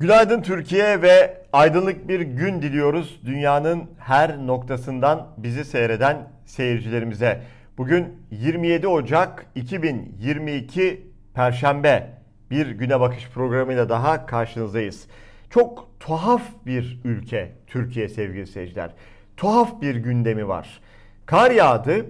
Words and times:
Günaydın 0.00 0.42
Türkiye 0.42 1.02
ve 1.02 1.42
aydınlık 1.52 2.08
bir 2.08 2.20
gün 2.20 2.62
diliyoruz 2.62 3.20
dünyanın 3.26 3.90
her 3.98 4.38
noktasından 4.38 5.28
bizi 5.36 5.64
seyreden 5.64 6.28
seyircilerimize. 6.46 7.42
Bugün 7.78 8.06
27 8.30 8.88
Ocak 8.88 9.46
2022 9.54 11.06
Perşembe 11.34 12.10
bir 12.50 12.66
güne 12.66 13.00
bakış 13.00 13.28
programıyla 13.28 13.88
daha 13.88 14.26
karşınızdayız. 14.26 15.06
Çok 15.50 15.88
tuhaf 16.00 16.42
bir 16.66 17.00
ülke 17.04 17.52
Türkiye 17.66 18.08
sevgili 18.08 18.46
seyirciler. 18.46 18.90
Tuhaf 19.36 19.82
bir 19.82 19.94
gündemi 19.94 20.48
var. 20.48 20.80
Kar 21.26 21.50
yağdı, 21.50 22.06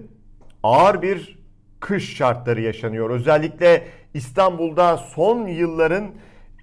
ağır 0.63 1.01
bir 1.01 1.39
kış 1.79 2.17
şartları 2.17 2.61
yaşanıyor. 2.61 3.09
Özellikle 3.09 3.83
İstanbul'da 4.13 4.97
son 4.97 5.47
yılların 5.47 6.11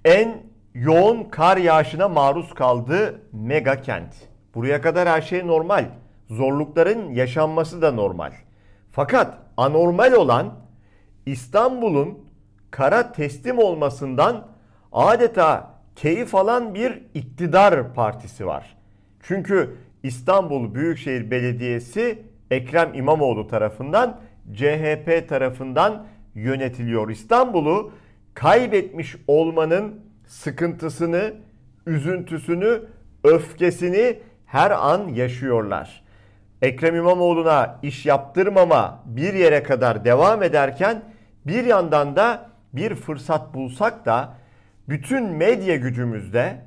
en 0.05 0.47
yoğun 0.77 1.23
kar 1.23 1.57
yağışına 1.57 2.07
maruz 2.07 2.53
kaldığı 2.53 3.21
mega 3.33 3.81
kent. 3.81 4.13
Buraya 4.55 4.81
kadar 4.81 5.09
her 5.09 5.21
şey 5.21 5.47
normal. 5.47 5.85
Zorlukların 6.29 7.11
yaşanması 7.11 7.81
da 7.81 7.91
normal. 7.91 8.31
Fakat 8.91 9.37
anormal 9.57 10.13
olan 10.13 10.53
İstanbul'un 11.25 12.19
kara 12.71 13.11
teslim 13.11 13.59
olmasından 13.59 14.47
adeta 14.91 15.71
keyif 15.95 16.35
alan 16.35 16.75
bir 16.75 17.03
iktidar 17.13 17.93
partisi 17.93 18.47
var. 18.47 18.77
Çünkü 19.21 19.75
İstanbul 20.03 20.75
Büyükşehir 20.75 21.31
Belediyesi 21.31 22.23
Ekrem 22.51 22.93
İmamoğlu 22.93 23.47
tarafından 23.47 24.19
CHP 24.53 25.29
tarafından 25.29 26.05
yönetiliyor. 26.35 27.09
İstanbul'u 27.09 27.91
kaybetmiş 28.33 29.15
olmanın 29.27 30.06
sıkıntısını, 30.27 31.33
üzüntüsünü, 31.85 32.81
öfkesini 33.23 34.19
her 34.45 34.71
an 34.71 35.07
yaşıyorlar. 35.07 36.03
Ekrem 36.61 36.95
İmamoğlu'na 36.95 37.79
iş 37.83 38.05
yaptırmama 38.05 39.03
bir 39.05 39.33
yere 39.33 39.63
kadar 39.63 40.05
devam 40.05 40.43
ederken 40.43 41.01
bir 41.45 41.65
yandan 41.65 42.15
da 42.15 42.49
bir 42.73 42.95
fırsat 42.95 43.53
bulsak 43.53 44.05
da 44.05 44.33
bütün 44.89 45.23
medya 45.23 45.75
gücümüzde, 45.75 46.61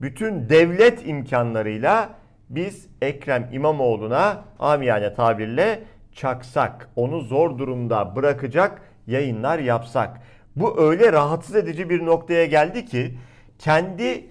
bütün 0.00 0.48
devlet 0.48 1.08
imkanlarıyla 1.08 2.08
biz 2.50 2.86
Ekrem 3.02 3.48
İmamoğlu'na 3.52 4.44
amiyane 4.58 5.14
tabirle 5.14 5.82
çaksak, 6.12 6.88
onu 6.96 7.20
zor 7.20 7.58
durumda 7.58 8.16
bırakacak 8.16 8.82
yayınlar 9.06 9.58
yapsak. 9.58 10.20
Bu 10.56 10.80
öyle 10.80 11.12
rahatsız 11.12 11.56
edici 11.56 11.90
bir 11.90 12.06
noktaya 12.06 12.46
geldi 12.46 12.84
ki 12.84 13.18
kendi 13.58 14.26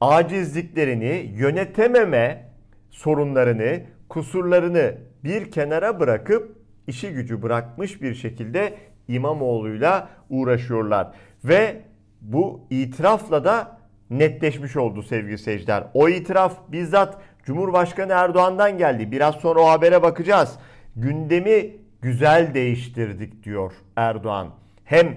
acizliklerini, 0.00 1.32
yönetememe 1.34 2.48
sorunlarını, 2.90 3.80
kusurlarını 4.08 4.94
bir 5.24 5.50
kenara 5.50 6.00
bırakıp 6.00 6.56
işi 6.86 7.10
gücü 7.10 7.42
bırakmış 7.42 8.02
bir 8.02 8.14
şekilde 8.14 8.74
İmamoğlu'yla 9.08 10.08
uğraşıyorlar. 10.30 11.12
Ve 11.44 11.76
bu 12.20 12.60
itirafla 12.70 13.44
da 13.44 13.78
netleşmiş 14.10 14.76
oldu 14.76 15.02
sevgili 15.02 15.38
seyirciler. 15.38 15.84
O 15.94 16.08
itiraf 16.08 16.58
bizzat 16.68 17.18
Cumhurbaşkanı 17.44 18.12
Erdoğan'dan 18.12 18.78
geldi. 18.78 19.12
Biraz 19.12 19.34
sonra 19.34 19.60
o 19.60 19.68
habere 19.68 20.02
bakacağız. 20.02 20.58
Gündemi 20.96 21.76
güzel 22.02 22.54
değiştirdik 22.54 23.44
diyor 23.44 23.72
Erdoğan. 23.96 24.48
Hem 24.84 25.16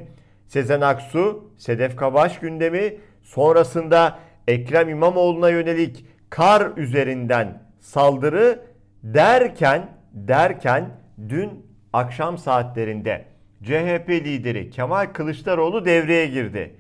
Sezen 0.52 0.82
Aksu, 0.82 1.44
Sedef 1.58 1.96
Kabaş 1.96 2.40
gündemi 2.40 2.98
sonrasında 3.24 4.20
Ekrem 4.48 4.90
İmamoğlu'na 4.90 5.50
yönelik 5.50 6.06
kar 6.30 6.78
üzerinden 6.78 7.64
saldırı 7.80 8.60
derken 9.04 9.90
derken 10.14 10.90
dün 11.30 11.66
akşam 11.94 12.38
saatlerinde 12.38 13.26
CHP 13.64 14.10
lideri 14.10 14.70
Kemal 14.70 15.06
Kılıçdaroğlu 15.14 15.86
devreye 15.86 16.28
girdi. 16.28 16.76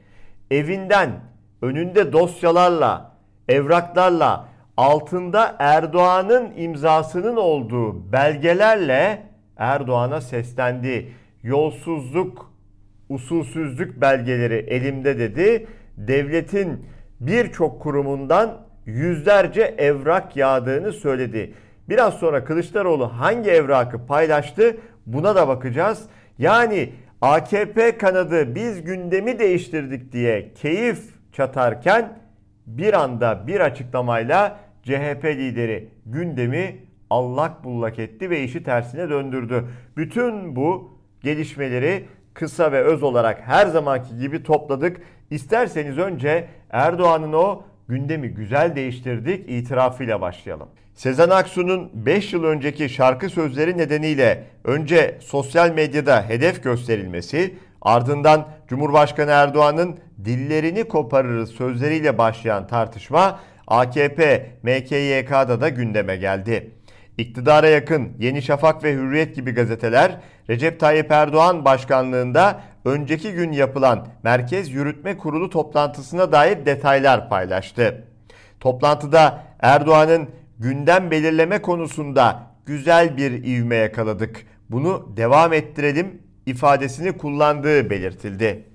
Evinden 0.51 1.09
önünde 1.61 2.13
dosyalarla, 2.13 3.15
evraklarla, 3.49 4.47
altında 4.77 5.55
Erdoğan'ın 5.59 6.51
imzasının 6.57 7.35
olduğu 7.35 8.11
belgelerle 8.11 9.23
Erdoğan'a 9.57 10.21
seslendi. 10.21 11.11
Yolsuzluk 11.43 12.50
usulsüzlük 13.13 14.01
belgeleri 14.01 14.55
elimde 14.55 15.19
dedi. 15.19 15.67
Devletin 15.97 16.85
birçok 17.19 17.81
kurumundan 17.81 18.61
yüzlerce 18.85 19.75
evrak 19.77 20.37
yağdığını 20.37 20.93
söyledi. 20.93 21.53
Biraz 21.89 22.13
sonra 22.13 22.43
Kılıçdaroğlu 22.43 23.07
hangi 23.07 23.49
evrakı 23.49 24.05
paylaştı 24.05 24.77
buna 25.05 25.35
da 25.35 25.47
bakacağız. 25.47 26.05
Yani 26.39 26.89
AKP 27.21 27.97
kanadı 27.97 28.55
biz 28.55 28.83
gündemi 28.83 29.39
değiştirdik 29.39 30.11
diye 30.11 30.53
keyif 30.53 30.99
çatarken 31.33 32.17
bir 32.67 32.93
anda 32.93 33.47
bir 33.47 33.59
açıklamayla 33.59 34.59
CHP 34.83 35.25
lideri 35.25 35.89
gündemi 36.05 36.75
allak 37.09 37.63
bullak 37.63 37.99
etti 37.99 38.29
ve 38.29 38.43
işi 38.43 38.63
tersine 38.63 39.09
döndürdü. 39.09 39.63
Bütün 39.97 40.55
bu 40.55 40.97
gelişmeleri 41.23 42.05
kısa 42.33 42.71
ve 42.71 42.83
öz 42.83 43.03
olarak 43.03 43.41
her 43.45 43.67
zamanki 43.67 44.17
gibi 44.17 44.43
topladık. 44.43 45.01
İsterseniz 45.29 45.97
önce 45.97 46.47
Erdoğan'ın 46.69 47.33
o 47.33 47.63
gündemi 47.87 48.29
güzel 48.29 48.75
değiştirdik 48.75 49.49
itirafıyla 49.49 50.21
başlayalım. 50.21 50.67
Sezen 50.95 51.29
Aksu'nun 51.29 51.89
5 51.93 52.33
yıl 52.33 52.43
önceki 52.43 52.89
şarkı 52.89 53.29
sözleri 53.29 53.77
nedeniyle 53.77 54.43
önce 54.63 55.17
sosyal 55.21 55.71
medyada 55.71 56.29
hedef 56.29 56.63
gösterilmesi, 56.63 57.55
ardından 57.81 58.47
Cumhurbaşkanı 58.67 59.31
Erdoğan'ın 59.31 59.99
dillerini 60.25 60.83
koparırız 60.83 61.49
sözleriyle 61.49 62.17
başlayan 62.17 62.67
tartışma 62.67 63.39
AKP 63.67 64.51
MKYK'da 64.63 65.61
da 65.61 65.69
gündeme 65.69 66.15
geldi. 66.15 66.71
İktidara 67.17 67.67
yakın 67.67 68.09
Yeni 68.19 68.41
Şafak 68.41 68.83
ve 68.83 68.93
Hürriyet 68.93 69.35
gibi 69.35 69.51
gazeteler 69.51 70.21
Recep 70.49 70.79
Tayyip 70.79 71.11
Erdoğan 71.11 71.65
başkanlığında 71.65 72.61
önceki 72.85 73.33
gün 73.33 73.51
yapılan 73.51 74.07
Merkez 74.23 74.71
Yürütme 74.71 75.17
Kurulu 75.17 75.49
toplantısına 75.49 76.31
dair 76.31 76.65
detaylar 76.65 77.29
paylaştı. 77.29 78.07
Toplantıda 78.59 79.43
Erdoğan'ın 79.59 80.29
gündem 80.59 81.11
belirleme 81.11 81.61
konusunda 81.61 82.43
güzel 82.65 83.17
bir 83.17 83.31
ivme 83.43 83.75
yakaladık. 83.75 84.45
Bunu 84.69 85.13
devam 85.17 85.53
ettirelim 85.53 86.21
ifadesini 86.45 87.17
kullandığı 87.17 87.89
belirtildi. 87.89 88.65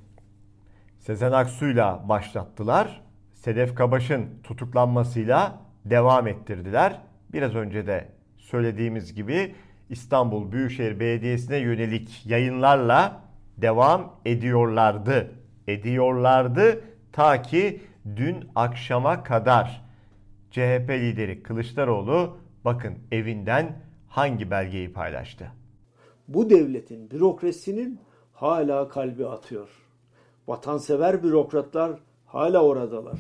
Sezen 0.99 1.33
Aksu'yla 1.33 2.09
başlattılar. 2.09 3.03
Sedef 3.35 3.75
Kabaş'ın 3.75 4.27
tutuklanmasıyla 4.45 5.59
devam 5.85 6.27
ettirdiler. 6.27 7.01
Biraz 7.33 7.55
önce 7.55 7.87
de 7.87 8.16
söylediğimiz 8.47 9.15
gibi 9.15 9.55
İstanbul 9.91 10.53
Büyükşehir 10.53 11.01
Belediyesi'ne 11.01 11.57
yönelik 11.57 12.27
yayınlarla 12.27 13.21
devam 13.57 14.13
ediyorlardı. 14.25 15.31
Ediyorlardı 15.69 16.81
ta 17.13 17.43
ki 17.43 17.81
dün 18.17 18.37
akşama 18.55 19.23
kadar 19.23 19.83
CHP 20.51 20.91
lideri 20.91 21.43
Kılıçdaroğlu 21.43 22.37
bakın 22.65 22.95
evinden 23.13 23.83
hangi 24.09 24.51
belgeyi 24.51 24.93
paylaştı? 24.93 25.47
Bu 26.29 26.51
devletin 26.51 27.11
bürokrasinin 27.11 28.01
hala 28.33 28.89
kalbi 28.89 29.27
atıyor. 29.27 29.69
Vatansever 30.49 31.23
bürokratlar 31.23 31.93
hala 32.27 32.65
oradalar. 32.65 33.19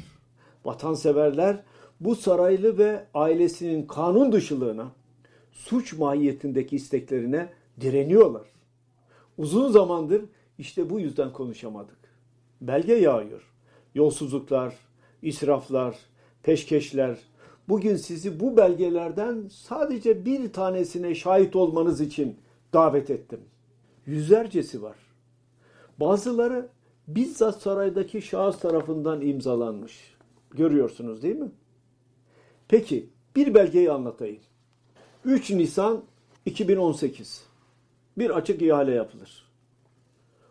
Vatanseverler 0.65 1.57
bu 2.01 2.17
saraylı 2.17 2.79
ve 2.79 3.05
ailesinin 3.15 3.87
kanun 3.87 4.33
dışılığına, 4.33 4.93
suç 5.57 5.93
mahiyetindeki 5.93 6.77
isteklerine 6.77 7.49
direniyorlar. 7.81 8.47
Uzun 9.39 9.71
zamandır 9.71 10.23
işte 10.59 10.91
bu 10.91 11.01
yüzden 11.01 11.33
konuşamadık. 11.33 11.99
Belge 12.61 12.95
yağıyor. 12.95 13.53
Yolsuzluklar, 13.95 14.75
israflar, 15.23 15.97
peşkeşler. 16.43 17.19
Bugün 17.69 17.97
sizi 17.97 18.41
bu 18.41 18.57
belgelerden 18.57 19.49
sadece 19.49 20.25
bir 20.25 20.53
tanesine 20.53 21.15
şahit 21.15 21.57
olmanız 21.57 22.01
için 22.01 22.37
davet 22.73 23.11
ettim. 23.11 23.41
Yüzlercesi 24.07 24.83
var. 24.83 24.97
Bazıları 26.01 26.69
bizzat 27.09 27.63
saraydaki 27.63 28.23
şahıs 28.23 28.59
tarafından 28.59 29.21
imzalanmış. 29.21 30.17
Görüyorsunuz 30.51 31.23
değil 31.23 31.37
mi? 31.37 31.51
Peki 32.69 33.11
bir 33.37 33.55
belgeyi 33.55 33.93
anlatayım. 33.93 34.41
3 35.27 35.51
Nisan 35.51 36.03
2018 36.47 37.47
bir 38.19 38.31
açık 38.31 38.63
ihale 38.63 38.95
yapılır. 38.95 39.45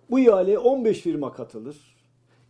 Bu 0.10 0.20
ihaleye 0.20 0.60
15 0.60 1.02
firma 1.02 1.34
katılır. 1.34 1.78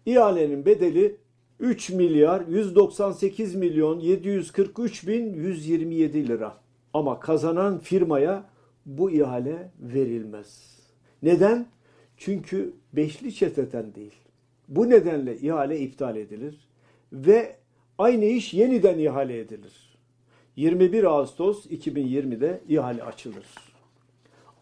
İhalenin 0.05 0.65
bedeli 0.65 1.17
3 1.59 1.89
milyar 1.89 2.47
198 2.47 3.55
milyon 3.55 3.99
743 3.99 5.07
bin 5.07 5.33
127 5.33 6.27
lira. 6.27 6.57
Ama 6.93 7.19
kazanan 7.19 7.79
firmaya 7.79 8.49
bu 8.85 9.11
ihale 9.11 9.71
verilmez. 9.79 10.79
Neden? 11.23 11.67
Çünkü 12.17 12.73
beşli 12.93 13.33
çeteden 13.33 13.95
değil. 13.95 14.15
Bu 14.67 14.89
nedenle 14.89 15.37
ihale 15.37 15.79
iptal 15.79 16.15
edilir 16.15 16.67
ve 17.13 17.55
aynı 17.97 18.25
iş 18.25 18.53
yeniden 18.53 18.99
ihale 18.99 19.39
edilir. 19.39 19.84
21 20.55 21.03
Ağustos 21.03 21.65
2020'de 21.65 22.61
ihale 22.67 23.03
açılır. 23.03 23.45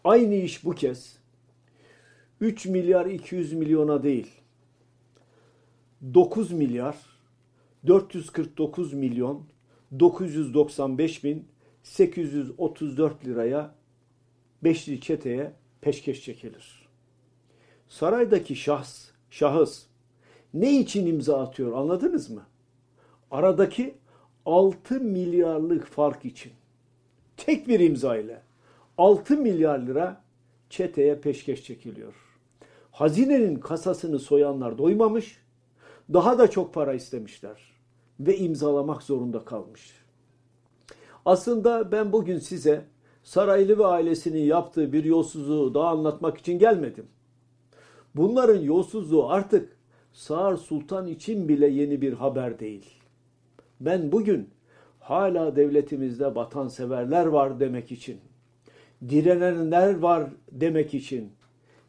Aynı 0.04 0.34
iş 0.34 0.64
bu 0.64 0.74
kez 0.74 1.18
3 2.40 2.66
milyar 2.66 3.06
200 3.06 3.52
milyona 3.52 4.02
değil 4.02 4.30
9 6.14 6.52
milyar 6.52 6.96
449 7.86 8.92
milyon 8.92 9.42
995 10.00 11.24
bin 11.24 11.48
834 11.82 13.26
liraya 13.26 13.74
beşli 14.64 15.00
çeteye 15.00 15.52
peşkeş 15.80 16.24
çekilir. 16.24 16.88
Saraydaki 17.88 18.56
şahs, 18.56 19.10
şahıs 19.30 19.86
ne 20.54 20.78
için 20.78 21.06
imza 21.06 21.42
atıyor 21.42 21.72
anladınız 21.72 22.30
mı? 22.30 22.46
Aradaki 23.30 23.94
6 24.46 25.00
milyarlık 25.00 25.86
fark 25.86 26.24
için. 26.24 26.52
Tek 27.36 27.68
bir 27.68 27.80
imza 27.80 28.16
ile 28.16 28.42
6 28.98 29.36
milyar 29.36 29.78
lira 29.78 30.22
çeteye 30.70 31.20
peşkeş 31.20 31.64
çekiliyor. 31.64 32.14
Hazinenin 32.90 33.56
kasasını 33.56 34.18
soyanlar 34.18 34.78
doymamış, 34.78 35.38
daha 36.12 36.38
da 36.38 36.50
çok 36.50 36.74
para 36.74 36.94
istemişler 36.94 37.72
ve 38.20 38.36
imzalamak 38.38 39.02
zorunda 39.02 39.44
kalmış. 39.44 39.92
Aslında 41.24 41.92
ben 41.92 42.12
bugün 42.12 42.38
size 42.38 42.84
Saraylı 43.22 43.78
ve 43.78 43.86
ailesinin 43.86 44.42
yaptığı 44.42 44.92
bir 44.92 45.04
yolsuzluğu 45.04 45.74
daha 45.74 45.88
anlatmak 45.88 46.38
için 46.38 46.58
gelmedim. 46.58 47.06
Bunların 48.14 48.60
yolsuzluğu 48.60 49.28
artık 49.28 49.76
Sağır 50.12 50.56
Sultan 50.56 51.06
için 51.06 51.48
bile 51.48 51.66
yeni 51.66 52.00
bir 52.00 52.12
haber 52.12 52.58
değil. 52.58 53.03
Ben 53.80 54.12
bugün 54.12 54.50
hala 55.00 55.56
devletimizde 55.56 56.34
vatanseverler 56.34 57.26
var 57.26 57.60
demek 57.60 57.92
için, 57.92 58.20
direnenler 59.08 59.98
var 59.98 60.30
demek 60.52 60.94
için 60.94 61.32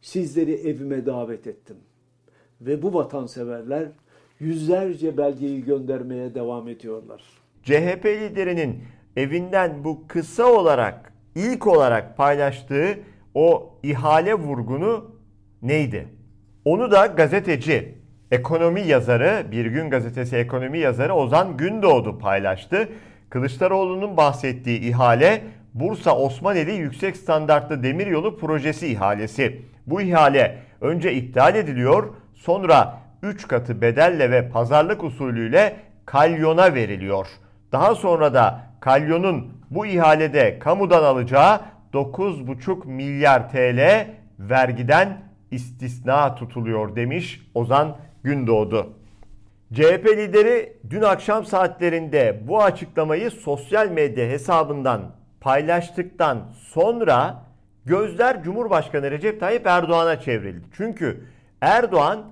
sizleri 0.02 0.54
evime 0.54 1.06
davet 1.06 1.48
ettim. 1.48 1.78
Ve 2.62 2.82
bu 2.82 2.94
vatanseverler 2.94 3.88
yüzlerce 4.40 5.18
belgeyi 5.18 5.64
göndermeye 5.64 6.36
devam 6.36 6.68
ediyorlar. 6.68 7.24
CHP 7.64 8.06
liderinin 8.06 8.84
evinden 9.16 9.84
bu 9.84 10.08
kısa 10.08 10.54
olarak 10.54 11.14
ilk 11.36 11.68
olarak 11.68 12.18
paylaştığı 12.18 13.00
o 13.34 13.74
ihale 13.84 14.34
vurgunu 14.34 15.16
neydi? 15.62 16.08
Onu 16.66 16.92
da 16.92 17.06
gazeteci, 17.06 17.96
ekonomi 18.32 18.82
yazarı, 18.82 19.46
Bir 19.52 19.66
Gün 19.66 19.90
Gazetesi 19.90 20.36
ekonomi 20.36 20.80
yazarı 20.80 21.14
Ozan 21.14 21.58
Gündoğdu 21.58 22.20
paylaştı. 22.20 22.90
Kılıçdaroğlu'nun 23.30 24.18
bahsettiği 24.18 24.80
ihale 24.80 25.42
Bursa 25.74 26.18
Osmaneli 26.18 26.72
Yüksek 26.72 27.18
Standartlı 27.18 27.84
Demiryolu 27.84 28.38
Projesi 28.38 28.88
ihalesi. 28.88 29.62
Bu 29.88 30.02
ihale 30.02 30.58
önce 30.82 31.14
iptal 31.14 31.56
ediliyor, 31.56 32.14
sonra 32.34 32.98
3 33.24 33.48
katı 33.48 33.82
bedelle 33.82 34.32
ve 34.32 34.50
pazarlık 34.50 35.04
usulüyle 35.04 35.76
kalyona 36.06 36.74
veriliyor. 36.74 37.28
Daha 37.72 37.96
sonra 37.96 38.34
da 38.34 38.62
kalyonun 38.80 39.54
bu 39.72 39.86
ihalede 39.86 40.60
kamudan 40.60 41.04
alacağı 41.04 41.62
9,5 41.94 42.88
milyar 42.88 43.50
TL 43.50 44.08
vergiden 44.40 45.18
istisna 45.52 46.36
tutuluyor 46.36 46.96
demiş 46.96 47.42
Ozan 47.54 47.98
Gündoğdu. 48.26 48.94
CHP 49.74 50.06
lideri 50.18 50.78
dün 50.90 51.02
akşam 51.02 51.46
saatlerinde 51.46 52.42
bu 52.48 52.64
açıklamayı 52.64 53.32
sosyal 53.32 53.90
medya 53.90 54.26
hesabından 54.26 55.02
paylaştıktan 55.42 56.44
sonra 56.58 57.44
gözler 57.86 58.44
Cumhurbaşkanı 58.44 59.12
Recep 59.12 59.40
Tayyip 59.40 59.68
Erdoğan'a 59.68 60.20
çevrildi. 60.20 60.66
Çünkü 60.78 61.24
Erdoğan 61.62 62.26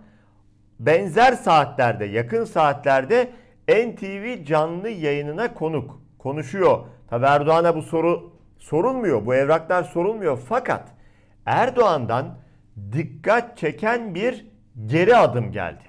benzer 0.79 1.33
saatlerde, 1.33 2.05
yakın 2.05 2.45
saatlerde 2.45 3.29
NTV 3.69 4.45
canlı 4.45 4.89
yayınına 4.89 5.53
konuk 5.53 6.01
konuşuyor. 6.19 6.79
Tabi 7.09 7.25
Erdoğan'a 7.25 7.75
bu 7.75 7.81
soru 7.81 8.31
sorulmuyor. 8.59 9.25
Bu 9.25 9.35
evraklar 9.35 9.83
sorulmuyor. 9.83 10.39
Fakat 10.49 10.87
Erdoğan'dan 11.45 12.37
dikkat 12.91 13.57
çeken 13.57 14.15
bir 14.15 14.52
geri 14.85 15.15
adım 15.15 15.51
geldi. 15.51 15.83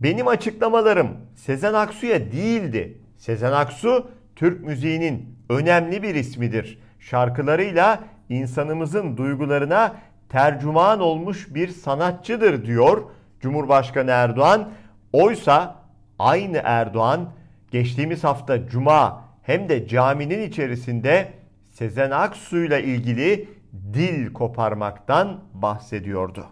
Benim 0.00 0.28
açıklamalarım 0.28 1.08
Sezen 1.34 1.74
Aksu'ya 1.74 2.32
değildi. 2.32 2.98
Sezen 3.16 3.52
Aksu 3.52 4.10
Türk 4.36 4.64
müziğinin 4.64 5.38
önemli 5.48 6.02
bir 6.02 6.14
ismidir. 6.14 6.78
Şarkılarıyla 7.00 8.00
insanımızın 8.28 9.16
duygularına 9.16 9.94
tercüman 10.28 11.00
olmuş 11.00 11.54
bir 11.54 11.68
sanatçıdır 11.68 12.64
diyor 12.64 13.02
Cumhurbaşkanı 13.40 14.10
Erdoğan. 14.10 14.68
Oysa 15.12 15.76
aynı 16.18 16.60
Erdoğan 16.64 17.32
geçtiğimiz 17.70 18.24
hafta 18.24 18.66
cuma 18.68 19.24
hem 19.42 19.68
de 19.68 19.88
caminin 19.88 20.42
içerisinde 20.42 21.32
Sezen 21.70 22.10
Aksu 22.10 22.64
ile 22.64 22.84
ilgili 22.84 23.48
dil 23.92 24.32
koparmaktan 24.32 25.40
bahsediyordu. 25.54 26.46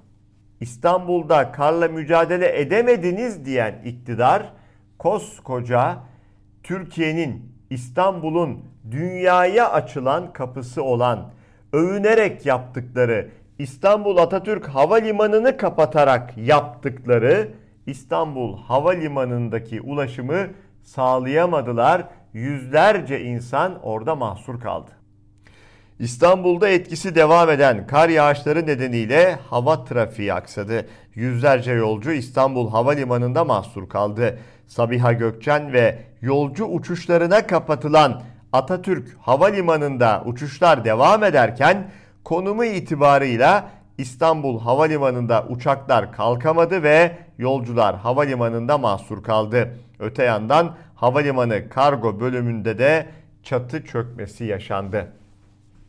İstanbul'da 0.60 1.52
karla 1.52 1.88
mücadele 1.88 2.60
edemediniz 2.60 3.44
diyen 3.44 3.82
iktidar 3.84 4.52
koskoca 4.98 5.96
Türkiye'nin 6.62 7.52
İstanbul'un 7.70 8.64
dünyaya 8.90 9.72
açılan 9.72 10.32
kapısı 10.32 10.82
olan 10.82 11.30
övünerek 11.72 12.46
yaptıkları 12.46 13.30
İstanbul 13.58 14.16
Atatürk 14.16 14.68
Havalimanı'nı 14.68 15.56
kapatarak 15.56 16.38
yaptıkları 16.38 17.48
İstanbul 17.86 18.58
Havalimanı'ndaki 18.58 19.80
ulaşımı 19.80 20.46
sağlayamadılar. 20.82 22.08
Yüzlerce 22.32 23.20
insan 23.20 23.82
orada 23.82 24.14
mahsur 24.14 24.60
kaldı. 24.60 24.97
İstanbul'da 25.98 26.68
etkisi 26.68 27.14
devam 27.14 27.50
eden 27.50 27.86
kar 27.86 28.08
yağışları 28.08 28.66
nedeniyle 28.66 29.38
hava 29.50 29.84
trafiği 29.84 30.34
aksadı. 30.34 30.86
Yüzlerce 31.14 31.72
yolcu 31.72 32.12
İstanbul 32.12 32.70
Havalimanı'nda 32.70 33.44
mahsur 33.44 33.88
kaldı. 33.88 34.38
Sabiha 34.66 35.12
Gökçen 35.12 35.72
ve 35.72 35.98
yolcu 36.20 36.64
uçuşlarına 36.64 37.46
kapatılan 37.46 38.22
Atatürk 38.52 39.16
Havalimanı'nda 39.20 40.22
uçuşlar 40.26 40.84
devam 40.84 41.24
ederken 41.24 41.90
konumu 42.24 42.64
itibarıyla 42.64 43.70
İstanbul 43.98 44.60
Havalimanı'nda 44.60 45.46
uçaklar 45.48 46.12
kalkamadı 46.12 46.82
ve 46.82 47.12
yolcular 47.38 47.96
havalimanında 47.96 48.78
mahsur 48.78 49.22
kaldı. 49.22 49.74
Öte 49.98 50.24
yandan 50.24 50.76
havalimanı 50.94 51.68
kargo 51.68 52.20
bölümünde 52.20 52.78
de 52.78 53.06
çatı 53.42 53.84
çökmesi 53.84 54.44
yaşandı. 54.44 55.17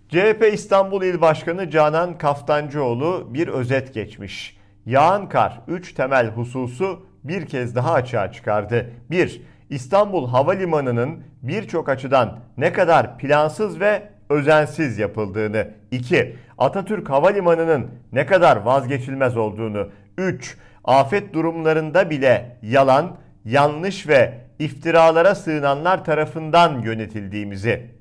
CHP 0.10 0.54
İstanbul 0.54 1.04
İl 1.04 1.22
Başkanı 1.22 1.70
Canan 1.70 2.18
Kaftancıoğlu 2.18 3.28
bir 3.34 3.48
özet 3.48 3.94
geçmiş. 3.94 4.58
Yağan 4.86 5.30
kar 5.30 5.62
3 5.68 5.94
temel 5.94 6.28
hususu 6.28 7.06
bir 7.24 7.46
kez 7.46 7.76
daha 7.76 7.94
açığa 7.94 8.32
çıkardı. 8.32 8.90
1. 9.10 9.42
İstanbul 9.70 10.28
Havalimanı'nın 10.28 11.24
birçok 11.42 11.90
açıdan 11.90 12.40
ne 12.58 12.74
kadar 12.74 13.18
plansız 13.18 13.80
ve 13.80 14.04
özensiz 14.30 14.98
yapıldığını. 14.98 15.68
2. 15.92 16.36
Atatürk 16.58 17.10
Havalimanı'nın 17.10 17.88
ne 18.12 18.26
kadar 18.26 18.58
vazgeçilmez 18.58 19.38
olduğunu. 19.38 19.90
3. 20.18 20.58
Afet 20.84 21.34
durumlarında 21.34 22.10
bile 22.10 22.58
yalan, 22.62 23.18
yanlış 23.46 24.08
ve 24.08 24.34
iftiralara 24.60 25.36
sığınanlar 25.36 26.06
tarafından 26.06 26.82
yönetildiğimizi. 26.82 28.00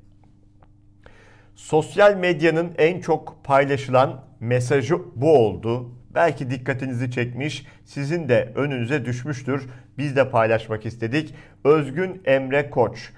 Sosyal 1.58 2.16
medyanın 2.16 2.72
en 2.78 3.00
çok 3.00 3.44
paylaşılan 3.44 4.20
mesajı 4.40 4.98
bu 5.16 5.38
oldu. 5.38 5.90
Belki 6.14 6.50
dikkatinizi 6.50 7.10
çekmiş, 7.10 7.66
sizin 7.84 8.28
de 8.28 8.52
önünüze 8.54 9.04
düşmüştür. 9.04 9.66
Biz 9.98 10.16
de 10.16 10.30
paylaşmak 10.30 10.86
istedik. 10.86 11.34
Özgün 11.64 12.22
Emre 12.24 12.70
Koç 12.70 13.10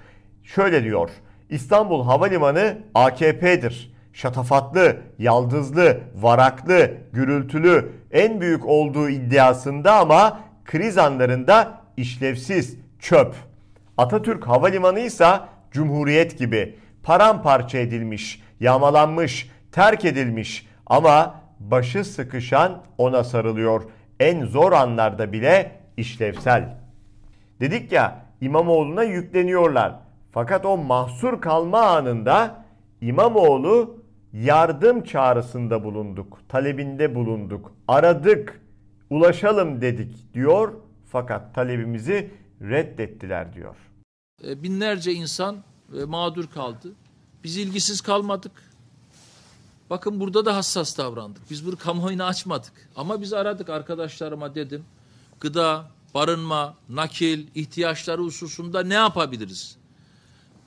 şöyle 0.43 0.83
diyor. 0.83 1.09
İstanbul 1.49 2.03
Havalimanı 2.05 2.77
AKP'dir. 2.95 3.93
Şatafatlı, 4.13 4.97
yaldızlı, 5.19 5.99
varaklı, 6.15 6.91
gürültülü, 7.13 7.91
en 8.11 8.41
büyük 8.41 8.65
olduğu 8.65 9.09
iddiasında 9.09 9.93
ama 9.93 10.39
kriz 10.65 10.97
anlarında 10.97 11.81
işlevsiz, 11.97 12.77
çöp. 12.99 13.35
Atatürk 13.97 14.47
Havalimanı 14.47 14.99
ise 14.99 15.27
Cumhuriyet 15.71 16.37
gibi 16.37 16.80
paramparça 17.03 17.77
edilmiş, 17.77 18.41
yağmalanmış, 18.59 19.49
terk 19.71 20.05
edilmiş 20.05 20.67
ama 20.85 21.41
başı 21.59 22.05
sıkışan 22.05 22.83
ona 22.97 23.23
sarılıyor. 23.23 23.83
En 24.19 24.45
zor 24.45 24.71
anlarda 24.71 25.33
bile 25.33 25.71
işlevsel. 25.97 26.77
Dedik 27.59 27.91
ya 27.91 28.25
İmamoğlu'na 28.41 29.03
yükleniyorlar. 29.03 29.99
Fakat 30.31 30.65
o 30.65 30.77
mahsur 30.77 31.41
kalma 31.41 31.81
anında 31.81 32.65
İmamoğlu 33.01 34.01
yardım 34.33 35.03
çağrısında 35.03 35.83
bulunduk, 35.83 36.39
talebinde 36.49 37.15
bulunduk, 37.15 37.73
aradık, 37.87 38.61
ulaşalım 39.09 39.81
dedik 39.81 40.33
diyor. 40.33 40.73
Fakat 41.09 41.55
talebimizi 41.55 42.31
reddettiler 42.61 43.53
diyor. 43.53 43.75
E, 44.47 44.63
binlerce 44.63 45.11
insan 45.13 45.57
e, 45.99 46.03
mağdur 46.03 46.47
kaldı. 46.47 46.91
Biz 47.43 47.57
ilgisiz 47.57 48.01
kalmadık. 48.01 48.51
Bakın 49.89 50.19
burada 50.19 50.45
da 50.45 50.55
hassas 50.55 50.97
davrandık. 50.97 51.51
Biz 51.51 51.65
bunu 51.65 51.75
kamuoyuna 51.75 52.25
açmadık. 52.25 52.73
Ama 52.95 53.21
biz 53.21 53.33
aradık 53.33 53.69
arkadaşlarıma 53.69 54.55
dedim. 54.55 54.83
Gıda, 55.39 55.91
barınma, 56.13 56.75
nakil, 56.89 57.47
ihtiyaçları 57.55 58.21
hususunda 58.21 58.83
ne 58.83 58.93
yapabiliriz? 58.93 59.77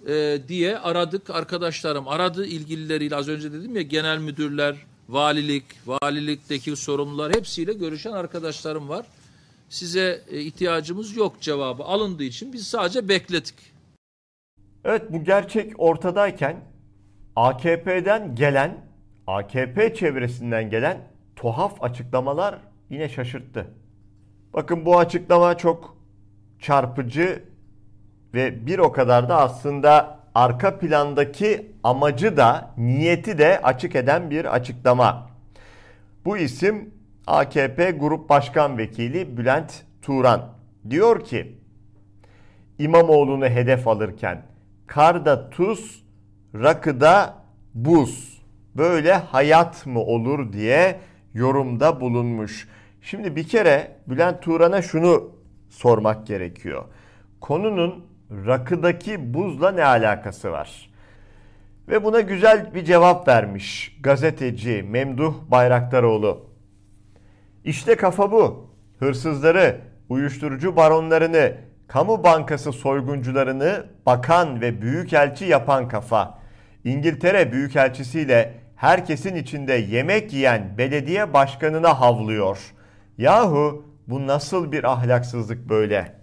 Ee, 0.08 0.40
diye 0.48 0.78
aradık 0.78 1.30
arkadaşlarım. 1.30 2.08
Aradı 2.08 2.46
ilgilileriyle 2.46 3.16
az 3.16 3.28
önce 3.28 3.52
dedim 3.52 3.76
ya 3.76 3.82
genel 3.82 4.18
müdürler, 4.18 4.76
valilik, 5.08 5.64
valilikteki 5.86 6.76
sorumlular 6.76 7.34
hepsiyle 7.36 7.72
görüşen 7.72 8.12
arkadaşlarım 8.12 8.88
var. 8.88 9.06
Size 9.68 10.24
e, 10.30 10.40
ihtiyacımız 10.40 11.16
yok 11.16 11.40
cevabı 11.40 11.82
alındığı 11.82 12.24
için 12.24 12.52
biz 12.52 12.66
sadece 12.66 13.08
bekledik. 13.08 13.73
Evet 14.84 15.02
bu 15.12 15.24
gerçek 15.24 15.72
ortadayken 15.78 16.56
AKP'den 17.36 18.34
gelen, 18.34 18.76
AKP 19.26 19.94
çevresinden 19.94 20.70
gelen 20.70 20.98
tuhaf 21.36 21.82
açıklamalar 21.84 22.58
yine 22.90 23.08
şaşırttı. 23.08 23.66
Bakın 24.54 24.86
bu 24.86 24.98
açıklama 24.98 25.56
çok 25.56 25.96
çarpıcı 26.58 27.42
ve 28.34 28.66
bir 28.66 28.78
o 28.78 28.92
kadar 28.92 29.28
da 29.28 29.40
aslında 29.40 30.18
arka 30.34 30.78
plandaki 30.78 31.72
amacı 31.82 32.36
da 32.36 32.70
niyeti 32.76 33.38
de 33.38 33.60
açık 33.62 33.96
eden 33.96 34.30
bir 34.30 34.54
açıklama. 34.54 35.30
Bu 36.24 36.36
isim 36.36 36.94
AKP 37.26 37.90
Grup 37.90 38.28
Başkan 38.28 38.78
Vekili 38.78 39.36
Bülent 39.36 39.82
Turan. 40.02 40.54
Diyor 40.90 41.24
ki 41.24 41.58
İmamoğlu'nu 42.78 43.46
hedef 43.46 43.88
alırken 43.88 44.53
karda 44.86 45.50
tuz, 45.50 46.04
rakıda 46.54 47.34
buz. 47.74 48.42
Böyle 48.76 49.12
hayat 49.12 49.86
mı 49.86 50.00
olur 50.00 50.52
diye 50.52 51.00
yorumda 51.34 52.00
bulunmuş. 52.00 52.68
Şimdi 53.02 53.36
bir 53.36 53.48
kere 53.48 53.96
Bülent 54.06 54.42
Turan'a 54.42 54.82
şunu 54.82 55.30
sormak 55.68 56.26
gerekiyor. 56.26 56.84
Konunun 57.40 58.04
rakıdaki 58.30 59.34
buzla 59.34 59.70
ne 59.70 59.84
alakası 59.84 60.52
var? 60.52 60.90
Ve 61.88 62.04
buna 62.04 62.20
güzel 62.20 62.74
bir 62.74 62.84
cevap 62.84 63.28
vermiş 63.28 63.96
gazeteci 64.02 64.82
Memduh 64.82 65.34
Bayraktaroğlu. 65.48 66.50
İşte 67.64 67.96
kafa 67.96 68.32
bu. 68.32 68.70
Hırsızları, 68.98 69.80
uyuşturucu 70.08 70.76
baronlarını, 70.76 71.56
kamu 71.88 72.24
bankası 72.24 72.72
soyguncularını 72.72 73.86
bakan 74.06 74.60
ve 74.60 74.82
büyükelçi 74.82 75.44
yapan 75.44 75.88
kafa. 75.88 76.38
İngiltere 76.84 77.52
büyükelçisiyle 77.52 78.54
herkesin 78.76 79.34
içinde 79.36 79.72
yemek 79.72 80.32
yiyen 80.32 80.78
belediye 80.78 81.32
başkanına 81.32 82.00
havlıyor. 82.00 82.58
Yahu 83.18 83.94
bu 84.06 84.26
nasıl 84.26 84.72
bir 84.72 84.84
ahlaksızlık 84.84 85.68
böyle? 85.68 86.14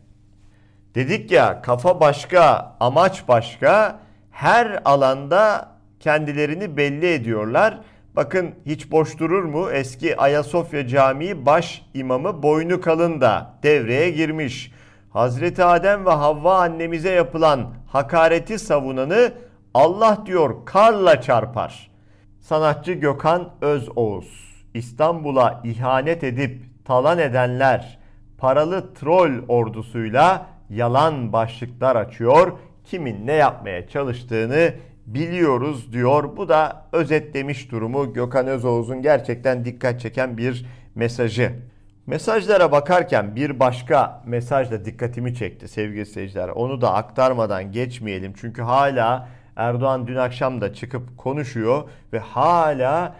Dedik 0.95 1.31
ya 1.31 1.61
kafa 1.61 1.99
başka, 1.99 2.75
amaç 2.79 3.27
başka. 3.27 3.99
Her 4.31 4.81
alanda 4.85 5.71
kendilerini 5.99 6.77
belli 6.77 7.13
ediyorlar. 7.13 7.79
Bakın 8.15 8.55
hiç 8.65 8.91
boş 8.91 9.19
durur 9.19 9.43
mu? 9.43 9.71
Eski 9.71 10.17
Ayasofya 10.17 10.87
Camii 10.87 11.45
baş 11.45 11.85
imamı 11.93 12.43
Boynu 12.43 12.81
Kalın 12.81 13.21
da 13.21 13.53
devreye 13.63 14.11
girmiş. 14.11 14.71
Hazreti 15.13 15.63
Adem 15.63 16.05
ve 16.05 16.09
Havva 16.09 16.59
annemize 16.59 17.09
yapılan 17.09 17.73
hakareti 17.87 18.59
savunanı 18.59 19.31
Allah 19.73 20.23
diyor 20.25 20.65
karla 20.65 21.21
çarpar. 21.21 21.91
Sanatçı 22.39 22.93
Gökhan 22.93 23.49
Özoğuz 23.61 24.55
İstanbul'a 24.73 25.61
ihanet 25.63 26.23
edip 26.23 26.63
talan 26.85 27.19
edenler 27.19 27.99
paralı 28.37 28.93
troll 28.93 29.31
ordusuyla 29.47 30.45
yalan 30.69 31.33
başlıklar 31.33 31.95
açıyor. 31.95 32.51
Kimin 32.85 33.27
ne 33.27 33.33
yapmaya 33.33 33.87
çalıştığını 33.87 34.73
biliyoruz 35.05 35.93
diyor. 35.93 36.37
Bu 36.37 36.49
da 36.49 36.85
özetlemiş 36.91 37.71
durumu 37.71 38.13
Gökhan 38.13 38.47
Özoğuz'un 38.47 39.01
gerçekten 39.01 39.65
dikkat 39.65 40.01
çeken 40.01 40.37
bir 40.37 40.65
mesajı. 40.95 41.70
Mesajlara 42.07 42.71
bakarken 42.71 43.35
bir 43.35 43.59
başka 43.59 44.23
mesaj 44.25 44.71
da 44.71 44.85
dikkatimi 44.85 45.35
çekti 45.35 45.67
sevgili 45.67 46.05
seyirciler. 46.05 46.49
Onu 46.49 46.81
da 46.81 46.93
aktarmadan 46.93 47.71
geçmeyelim. 47.71 48.33
Çünkü 48.41 48.61
hala 48.61 49.27
Erdoğan 49.55 50.07
dün 50.07 50.15
akşam 50.15 50.61
da 50.61 50.73
çıkıp 50.73 51.17
konuşuyor 51.17 51.89
ve 52.13 52.19
hala 52.19 53.15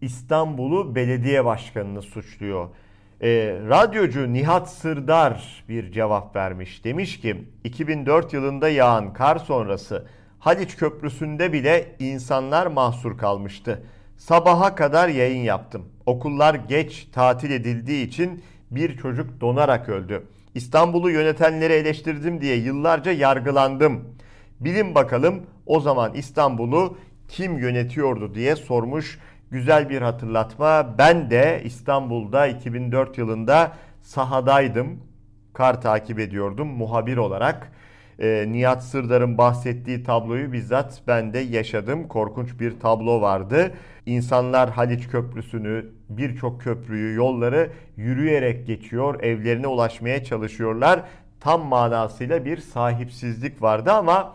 İstanbul'u 0.00 0.94
belediye 0.94 1.44
başkanını 1.44 2.02
suçluyor. 2.02 2.68
E, 3.22 3.28
radyocu 3.68 4.32
Nihat 4.32 4.70
Sırdar 4.70 5.64
bir 5.68 5.92
cevap 5.92 6.36
vermiş. 6.36 6.84
Demiş 6.84 7.20
ki 7.20 7.44
2004 7.64 8.32
yılında 8.32 8.68
yağan 8.68 9.12
kar 9.12 9.36
sonrası 9.36 10.06
Haliç 10.38 10.76
Köprüsü'nde 10.76 11.52
bile 11.52 11.96
insanlar 11.98 12.66
mahsur 12.66 13.18
kalmıştı. 13.18 13.82
Sabaha 14.16 14.74
kadar 14.74 15.08
yayın 15.08 15.42
yaptım. 15.42 15.82
Okullar 16.06 16.54
geç 16.54 17.08
tatil 17.12 17.50
edildiği 17.50 18.06
için 18.06 18.44
bir 18.70 18.96
çocuk 18.96 19.40
donarak 19.40 19.88
öldü. 19.88 20.26
İstanbul'u 20.54 21.10
yönetenleri 21.10 21.72
eleştirdim 21.72 22.40
diye 22.40 22.56
yıllarca 22.56 23.12
yargılandım. 23.12 24.04
Bilin 24.60 24.94
bakalım 24.94 25.42
o 25.66 25.80
zaman 25.80 26.14
İstanbul'u 26.14 26.98
kim 27.28 27.58
yönetiyordu 27.58 28.34
diye 28.34 28.56
sormuş. 28.56 29.18
Güzel 29.50 29.90
bir 29.90 30.02
hatırlatma. 30.02 30.98
Ben 30.98 31.30
de 31.30 31.62
İstanbul'da 31.64 32.46
2004 32.46 33.18
yılında 33.18 33.72
sahadaydım. 34.02 35.00
Kar 35.52 35.82
takip 35.82 36.18
ediyordum 36.18 36.68
muhabir 36.68 37.16
olarak. 37.16 37.72
E, 38.18 38.44
Nihat 38.48 38.84
Sırdar'ın 38.84 39.38
bahsettiği 39.38 40.04
tabloyu 40.04 40.52
bizzat 40.52 41.02
ben 41.06 41.32
de 41.32 41.38
yaşadım. 41.38 42.08
Korkunç 42.08 42.60
bir 42.60 42.80
tablo 42.80 43.20
vardı. 43.20 43.74
İnsanlar 44.06 44.70
Haliç 44.70 45.08
Köprüsü'nü, 45.08 45.86
birçok 46.08 46.60
köprüyü, 46.60 47.14
yolları 47.14 47.70
yürüyerek 47.96 48.66
geçiyor, 48.66 49.22
evlerine 49.22 49.66
ulaşmaya 49.66 50.24
çalışıyorlar. 50.24 51.02
Tam 51.40 51.62
manasıyla 51.62 52.44
bir 52.44 52.56
sahipsizlik 52.56 53.62
vardı 53.62 53.92
ama 53.92 54.34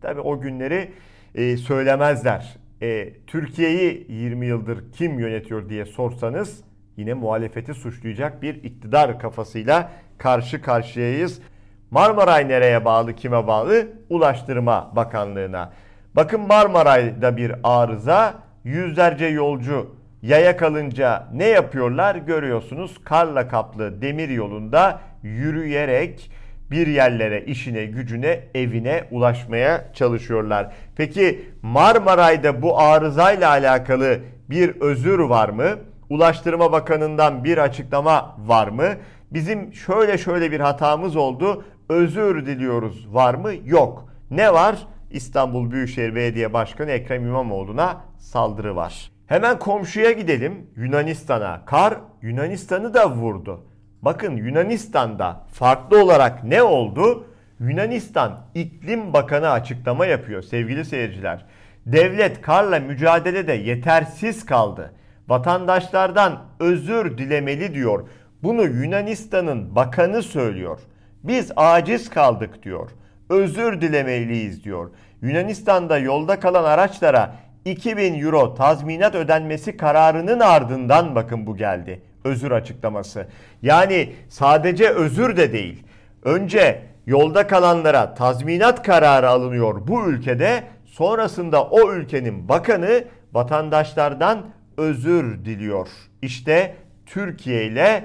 tabii 0.00 0.20
o 0.20 0.40
günleri 0.40 0.90
e, 1.34 1.56
söylemezler. 1.56 2.56
E, 2.82 3.12
Türkiye'yi 3.26 4.06
20 4.08 4.46
yıldır 4.46 4.92
kim 4.92 5.18
yönetiyor 5.18 5.68
diye 5.68 5.84
sorsanız 5.84 6.60
yine 6.96 7.14
muhalefeti 7.14 7.74
suçlayacak 7.74 8.42
bir 8.42 8.54
iktidar 8.54 9.18
kafasıyla 9.18 9.92
karşı 10.18 10.62
karşıyayız. 10.62 11.40
Marmaray 11.90 12.48
nereye 12.48 12.84
bağlı, 12.84 13.14
kime 13.14 13.46
bağlı? 13.46 13.88
Ulaştırma 14.10 14.90
Bakanlığı'na. 14.96 15.72
Bakın 16.16 16.40
Marmaray'da 16.40 17.36
bir 17.36 17.52
arıza, 17.62 18.34
yüzlerce 18.64 19.26
yolcu 19.26 19.96
yaya 20.22 20.56
kalınca 20.56 21.26
ne 21.32 21.46
yapıyorlar 21.46 22.14
görüyorsunuz. 22.14 23.04
Karla 23.04 23.48
kaplı 23.48 24.02
demir 24.02 24.28
yolunda 24.28 25.00
yürüyerek 25.22 26.30
bir 26.70 26.86
yerlere, 26.86 27.44
işine, 27.44 27.84
gücüne, 27.84 28.40
evine 28.54 29.04
ulaşmaya 29.10 29.92
çalışıyorlar. 29.94 30.72
Peki 30.96 31.40
Marmaray'da 31.62 32.62
bu 32.62 32.80
arızayla 32.80 33.50
alakalı 33.50 34.18
bir 34.50 34.80
özür 34.80 35.18
var 35.18 35.48
mı? 35.48 35.68
Ulaştırma 36.10 36.72
Bakanı'ndan 36.72 37.44
bir 37.44 37.58
açıklama 37.58 38.36
var 38.46 38.68
mı? 38.68 38.88
Bizim 39.30 39.74
şöyle 39.74 40.18
şöyle 40.18 40.52
bir 40.52 40.60
hatamız 40.60 41.16
oldu. 41.16 41.64
Özür 41.88 42.46
diliyoruz 42.46 43.14
var 43.14 43.34
mı? 43.34 43.52
Yok. 43.64 44.08
Ne 44.30 44.52
var? 44.52 44.86
İstanbul 45.10 45.70
Büyükşehir 45.70 46.14
Belediye 46.14 46.52
Başkanı 46.52 46.90
Ekrem 46.90 47.26
İmamoğlu'na 47.26 48.00
saldırı 48.18 48.76
var. 48.76 49.10
Hemen 49.26 49.58
komşuya 49.58 50.12
gidelim 50.12 50.70
Yunanistan'a. 50.76 51.64
Kar 51.64 51.94
Yunanistan'ı 52.22 52.94
da 52.94 53.10
vurdu. 53.10 53.64
Bakın 54.02 54.36
Yunanistan'da 54.36 55.46
farklı 55.52 56.04
olarak 56.04 56.44
ne 56.44 56.62
oldu? 56.62 57.26
Yunanistan 57.60 58.40
İklim 58.54 59.12
Bakanı 59.12 59.50
açıklama 59.50 60.06
yapıyor 60.06 60.42
sevgili 60.42 60.84
seyirciler. 60.84 61.46
Devlet 61.86 62.42
karla 62.42 62.80
mücadelede 62.80 63.52
yetersiz 63.52 64.46
kaldı. 64.46 64.92
Vatandaşlardan 65.28 66.38
özür 66.60 67.18
dilemeli 67.18 67.74
diyor. 67.74 68.08
Bunu 68.42 68.62
Yunanistan'ın 68.62 69.76
bakanı 69.76 70.22
söylüyor. 70.22 70.80
Biz 71.24 71.52
aciz 71.56 72.10
kaldık 72.10 72.62
diyor. 72.62 72.90
Özür 73.30 73.80
dilemeliyiz 73.80 74.64
diyor. 74.64 74.90
Yunanistan'da 75.22 75.98
yolda 75.98 76.40
kalan 76.40 76.64
araçlara 76.64 77.34
2000 77.64 78.20
euro 78.20 78.54
tazminat 78.54 79.14
ödenmesi 79.14 79.76
kararının 79.76 80.40
ardından 80.40 81.14
bakın 81.14 81.46
bu 81.46 81.56
geldi. 81.56 82.02
Özür 82.24 82.50
açıklaması. 82.50 83.26
Yani 83.62 84.12
sadece 84.28 84.88
özür 84.88 85.36
de 85.36 85.52
değil. 85.52 85.84
Önce 86.24 86.82
yolda 87.06 87.46
kalanlara 87.46 88.14
tazminat 88.14 88.82
kararı 88.82 89.28
alınıyor 89.28 89.88
bu 89.88 90.08
ülkede. 90.08 90.62
Sonrasında 90.86 91.64
o 91.64 91.92
ülkenin 91.92 92.48
bakanı 92.48 93.04
vatandaşlardan 93.32 94.46
özür 94.76 95.44
diliyor. 95.44 95.88
İşte 96.22 96.74
Türkiye 97.06 97.64
ile 97.64 98.04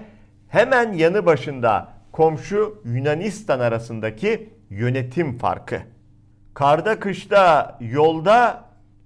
hemen 0.49 0.93
yanı 0.93 1.25
başında 1.25 1.92
komşu 2.13 2.81
Yunanistan 2.85 3.59
arasındaki 3.59 4.49
yönetim 4.69 5.37
farkı. 5.37 5.79
Karda 6.53 6.99
kışta 6.99 7.77
yolda 7.81 8.63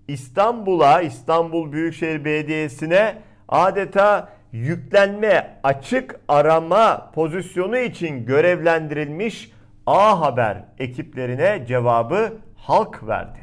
İstanbul'a, 0.08 1.02
İstanbul 1.02 1.72
Büyükşehir 1.72 2.26
Belediyesi'ne 2.26 3.16
adeta 3.50 4.30
yüklenme, 4.52 5.60
açık 5.64 6.20
arama 6.28 7.12
pozisyonu 7.16 7.78
için 7.78 8.26
görevlendirilmiş 8.26 9.52
A 9.86 10.22
Haber 10.22 10.64
ekiplerine 10.80 11.66
cevabı 11.68 12.34
halk 12.56 13.08
verdi. 13.08 13.40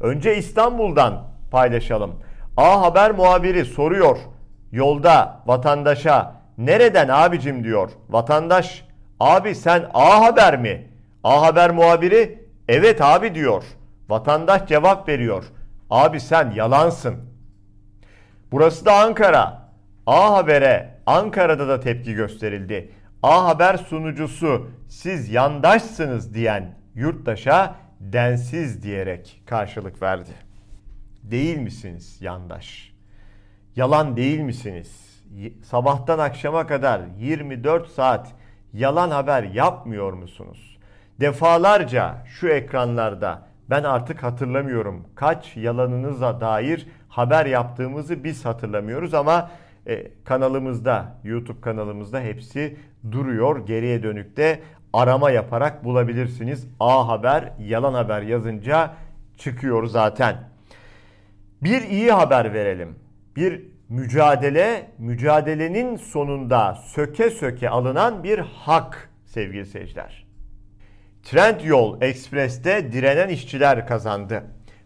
Önce 0.00 0.36
İstanbul'dan 0.36 1.26
paylaşalım. 1.50 2.14
A 2.56 2.82
Haber 2.82 3.10
muhabiri 3.10 3.64
soruyor. 3.64 4.18
Yolda 4.72 5.42
vatandaşa 5.46 6.35
nereden 6.58 7.08
abicim 7.08 7.64
diyor. 7.64 7.90
Vatandaş 8.08 8.84
abi 9.20 9.54
sen 9.54 9.90
A 9.94 10.20
Haber 10.20 10.60
mi? 10.60 10.88
A 11.24 11.42
Haber 11.42 11.70
muhabiri 11.70 12.44
evet 12.68 13.02
abi 13.02 13.34
diyor. 13.34 13.64
Vatandaş 14.08 14.68
cevap 14.68 15.08
veriyor. 15.08 15.44
Abi 15.90 16.20
sen 16.20 16.50
yalansın. 16.50 17.16
Burası 18.52 18.84
da 18.84 18.94
Ankara. 18.96 19.66
A 20.06 20.34
Haber'e 20.34 20.98
Ankara'da 21.06 21.68
da 21.68 21.80
tepki 21.80 22.14
gösterildi. 22.14 22.90
A 23.22 23.44
Haber 23.44 23.76
sunucusu 23.76 24.70
siz 24.88 25.30
yandaşsınız 25.30 26.34
diyen 26.34 26.74
yurttaşa 26.94 27.74
densiz 28.00 28.82
diyerek 28.82 29.42
karşılık 29.46 30.02
verdi. 30.02 30.30
Değil 31.22 31.58
misiniz 31.58 32.16
yandaş? 32.20 32.92
Yalan 33.76 34.16
değil 34.16 34.40
misiniz? 34.40 35.05
Sabahtan 35.62 36.18
akşama 36.18 36.66
kadar 36.66 37.00
24 37.18 37.88
saat 37.88 38.32
yalan 38.72 39.10
haber 39.10 39.42
yapmıyor 39.42 40.12
musunuz? 40.12 40.78
Defalarca 41.20 42.24
şu 42.26 42.48
ekranlarda 42.48 43.42
ben 43.70 43.82
artık 43.82 44.22
hatırlamıyorum 44.22 45.06
kaç 45.14 45.56
yalanınıza 45.56 46.40
dair 46.40 46.86
haber 47.08 47.46
yaptığımızı 47.46 48.24
biz 48.24 48.44
hatırlamıyoruz 48.44 49.14
ama 49.14 49.50
e, 49.86 50.10
kanalımızda, 50.24 51.18
YouTube 51.24 51.60
kanalımızda 51.60 52.20
hepsi 52.20 52.76
duruyor. 53.12 53.66
Geriye 53.66 54.02
dönükte 54.02 54.60
arama 54.92 55.30
yaparak 55.30 55.84
bulabilirsiniz. 55.84 56.68
A 56.80 57.08
Haber, 57.08 57.52
yalan 57.58 57.94
haber 57.94 58.22
yazınca 58.22 58.94
çıkıyor 59.38 59.86
zaten. 59.86 60.36
Bir 61.62 61.82
iyi 61.82 62.12
haber 62.12 62.54
verelim. 62.54 62.98
Bir 63.36 63.75
mücadele, 63.88 64.90
mücadelenin 64.98 65.96
sonunda 65.96 66.74
söke 66.74 67.30
söke 67.30 67.70
alınan 67.70 68.24
bir 68.24 68.38
hak 68.38 69.10
sevgili 69.24 69.66
seyirciler. 69.66 70.26
Trendyol 71.22 72.02
Express'te 72.02 72.92
direnen 72.92 73.28
işçiler 73.28 73.86
kazandı. 73.86 74.42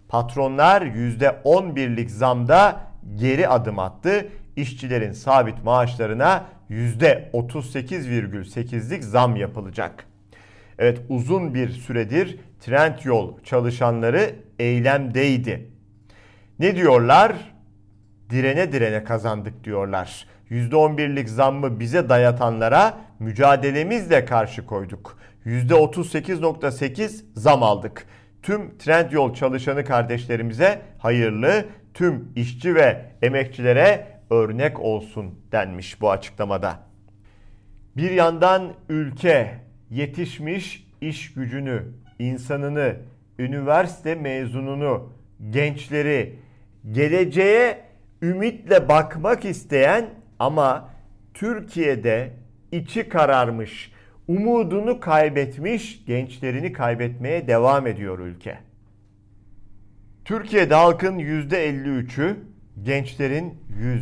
Patronlar 0.09 0.83
%11'lik 0.83 2.11
zamda 2.11 2.81
geri 3.15 3.49
adım 3.49 3.79
attı. 3.79 4.29
İşçilerin 4.57 5.13
sabit 5.13 5.65
maaşlarına 5.65 6.45
%38,8'lik 6.71 9.05
zam 9.05 9.37
yapılacak. 9.37 10.07
Evet 10.79 11.01
uzun 11.09 11.55
bir 11.55 11.69
süredir 11.69 12.41
Trendyol 12.61 13.43
çalışanları 13.43 14.35
eylemdeydi. 14.59 15.71
Ne 16.59 16.77
diyorlar? 16.77 17.50
Direne 18.31 18.73
direne 18.73 19.05
kazandık 19.05 19.65
diyorlar. 19.65 20.27
%11'lik 20.51 21.29
zammı 21.29 21.81
bize 21.81 22.09
dayatanlara 22.09 22.99
mücadelemizle 23.19 24.25
karşı 24.25 24.67
koyduk. 24.67 25.19
%38.8 25.47 27.25
zam 27.35 27.63
aldık. 27.63 28.07
Tüm 28.43 28.79
Trendyol 28.79 29.35
çalışanı 29.35 29.85
kardeşlerimize 29.85 30.83
hayırlı, 30.99 31.65
tüm 31.95 32.33
işçi 32.37 32.75
ve 32.75 33.05
emekçilere 33.23 34.07
örnek 34.31 34.81
olsun 34.81 35.39
denmiş 35.53 36.01
bu 36.01 36.11
açıklamada. 36.11 36.79
Bir 37.97 38.11
yandan 38.11 38.73
ülke 38.89 39.55
yetişmiş 39.91 40.87
iş 41.01 41.35
gücünü, 41.35 41.83
insanını, 42.19 42.97
üniversite 43.39 44.15
mezununu, 44.15 45.13
gençleri, 45.51 46.39
geleceğe 46.93 47.90
ümitle 48.23 48.89
bakmak 48.89 49.45
isteyen 49.45 50.11
ama 50.39 50.91
Türkiye'de 51.35 52.33
içi 52.73 53.09
kararmış, 53.09 53.93
umudunu 54.29 55.01
kaybetmiş, 55.01 56.05
gençlerini 56.07 56.73
kaybetmeye 56.73 57.49
devam 57.49 57.87
ediyor 57.87 58.19
ülke. 58.19 58.59
Türkiye'de 60.25 60.75
halkın 60.75 61.19
%53'ü, 61.19 62.37
gençlerin 62.83 63.55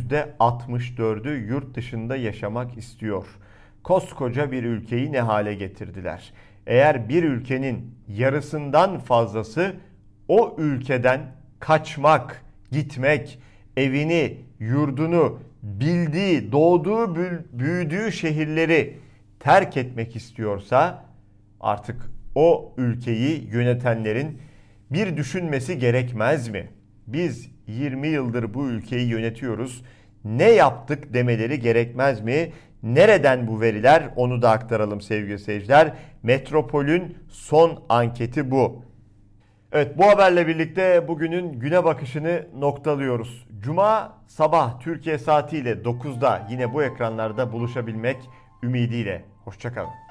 %64'ü 0.09 1.47
yurt 1.47 1.75
dışında 1.75 2.15
yaşamak 2.15 2.77
istiyor. 2.77 3.25
Koskoca 3.83 4.51
bir 4.51 4.63
ülkeyi 4.63 5.11
ne 5.11 5.21
hale 5.21 5.53
getirdiler? 5.53 6.33
Eğer 6.67 7.09
bir 7.09 7.23
ülkenin 7.23 7.95
yarısından 8.07 8.99
fazlası 8.99 9.75
o 10.27 10.55
ülkeden 10.57 11.21
kaçmak, 11.59 12.45
gitmek, 12.71 13.39
evini, 13.79 14.37
yurdunu, 14.59 15.39
bildiği, 15.63 16.51
doğduğu, 16.51 17.15
büyüdüğü 17.53 18.11
şehirleri 18.11 18.97
terk 19.39 19.77
etmek 19.77 20.15
istiyorsa 20.15 21.05
artık 21.59 22.11
o 22.35 22.73
ülkeyi 22.77 23.47
yönetenlerin 23.51 24.41
bir 24.91 25.17
düşünmesi 25.17 25.79
gerekmez 25.79 26.49
mi? 26.49 26.69
Biz 27.07 27.49
20 27.67 28.07
yıldır 28.07 28.53
bu 28.53 28.69
ülkeyi 28.69 29.07
yönetiyoruz. 29.07 29.83
Ne 30.23 30.49
yaptık 30.49 31.13
demeleri 31.13 31.59
gerekmez 31.59 32.21
mi? 32.21 32.51
Nereden 32.83 33.47
bu 33.47 33.61
veriler? 33.61 34.09
Onu 34.15 34.41
da 34.41 34.51
aktaralım 34.51 35.01
sevgili 35.01 35.39
seyirciler. 35.39 35.93
Metropol'ün 36.23 37.17
son 37.29 37.83
anketi 37.89 38.51
bu. 38.51 38.83
Evet 39.71 39.97
bu 39.97 40.05
haberle 40.05 40.47
birlikte 40.47 41.07
bugünün 41.07 41.59
güne 41.59 41.83
bakışını 41.83 42.47
noktalıyoruz. 42.57 43.47
Cuma 43.59 44.17
sabah 44.27 44.79
Türkiye 44.79 45.17
saatiyle 45.17 45.71
9'da 45.71 46.47
yine 46.49 46.73
bu 46.73 46.83
ekranlarda 46.83 47.51
buluşabilmek 47.51 48.17
ümidiyle. 48.63 49.25
Hoşçakalın. 49.45 50.08